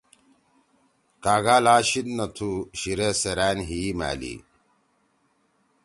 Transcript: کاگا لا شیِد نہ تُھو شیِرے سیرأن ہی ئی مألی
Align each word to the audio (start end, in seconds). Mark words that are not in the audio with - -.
کاگا 1.23 1.57
لا 1.65 1.75
شیِد 1.89 2.07
نہ 2.17 2.25
تُھو 2.35 2.51
شیِرے 2.79 3.09
سیرأن 3.21 3.57
ہی 3.67 3.77
ئی 3.85 3.89
مألی 3.99 4.35